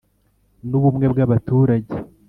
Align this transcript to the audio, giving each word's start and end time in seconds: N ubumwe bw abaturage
N 0.69 0.71
ubumwe 0.79 1.05
bw 1.11 1.17
abaturage 1.25 1.93